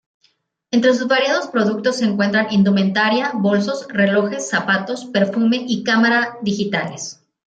Entre 0.71 0.95
sus 0.95 1.07
variados 1.07 1.45
productos 1.49 1.97
se 1.97 2.05
encuentran 2.05 2.47
Indumentaria, 2.51 3.33
bolsos, 3.35 3.87
relojes, 3.87 4.49
zapatos, 4.49 5.05
perfume 5.05 5.63
y 5.67 5.83
Cámara 5.83 6.39
digitales. 6.41 7.21